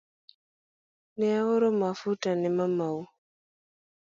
[1.17, 2.99] Ne aoro mafua ne mamau